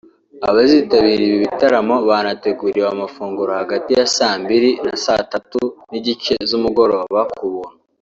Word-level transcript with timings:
Abazitabira 0.49 1.21
ibi 1.27 1.37
bitaramo 1.45 1.95
banateguriwe 2.09 2.87
amafunguro 2.95 3.51
hagati 3.61 3.89
ya 3.97 4.05
saa 4.15 4.35
mbiri 4.41 4.69
na 4.85 4.93
saa 5.03 5.23
tatu 5.31 5.59
n’igice 5.89 6.33
z’umugoroba 6.49 7.19
ku 7.37 7.45
buntu 7.53 7.77